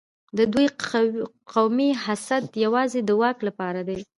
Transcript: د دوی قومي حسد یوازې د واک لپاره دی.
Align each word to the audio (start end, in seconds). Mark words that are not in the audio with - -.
د 0.37 0.39
دوی 0.53 0.67
قومي 1.53 1.89
حسد 2.03 2.45
یوازې 2.65 2.99
د 3.03 3.09
واک 3.21 3.37
لپاره 3.47 3.81
دی. 3.87 3.99